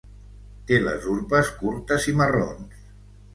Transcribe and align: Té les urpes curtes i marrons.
Té 0.71 0.79
les 0.85 1.05
urpes 1.15 1.51
curtes 1.59 2.09
i 2.13 2.17
marrons. 2.23 2.81